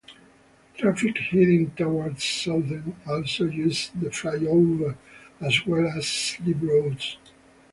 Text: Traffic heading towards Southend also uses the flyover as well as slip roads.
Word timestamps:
Traffic 0.77 1.19
heading 1.19 1.69
towards 1.75 2.23
Southend 2.23 2.95
also 3.07 3.45
uses 3.45 3.91
the 3.93 4.09
flyover 4.09 4.97
as 5.39 5.63
well 5.67 5.85
as 5.95 6.07
slip 6.07 6.57
roads. 6.59 7.19